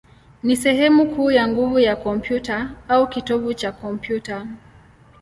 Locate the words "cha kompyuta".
3.53-4.47